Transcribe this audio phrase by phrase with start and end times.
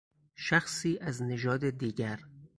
[0.35, 2.19] شخصی از نژاد دیگر